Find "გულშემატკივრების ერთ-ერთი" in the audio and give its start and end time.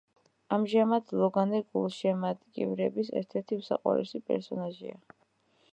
1.75-3.61